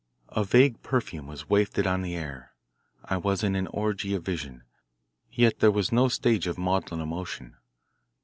[0.29, 2.53] A vague perfume was wafted on the air.
[3.05, 4.63] I was in an orgy of vision.
[5.31, 7.57] Yet there was no stage of maudlin emotion.